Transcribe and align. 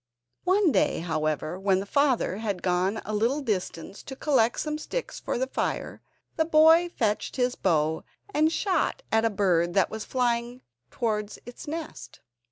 One 0.45 0.71
day, 0.71 1.01
however, 1.01 1.59
when 1.59 1.79
the 1.79 1.85
father 1.85 2.37
had 2.37 2.63
gone 2.63 2.95
to 2.95 3.01
a 3.05 3.13
little 3.13 3.39
distance 3.39 4.01
to 4.01 4.15
collect 4.15 4.59
some 4.59 4.79
sticks 4.79 5.19
for 5.19 5.37
the 5.37 5.45
fire, 5.45 6.01
the 6.37 6.43
boy 6.43 6.89
fetched 6.89 7.35
his 7.35 7.53
bow, 7.53 8.03
and 8.33 8.51
shot 8.51 9.03
at 9.11 9.25
a 9.25 9.29
bird 9.29 9.75
that 9.75 9.91
was 9.91 10.01
just 10.05 10.11
flying 10.11 10.61
towards 10.89 11.37
its 11.45 11.67
nest. 11.67 12.19